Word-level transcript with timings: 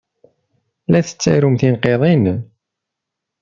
La 0.91 0.99
tettarum 1.07 1.55
tinqiḍin? 1.61 2.23